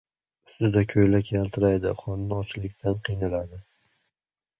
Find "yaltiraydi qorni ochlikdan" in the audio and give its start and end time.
1.33-2.97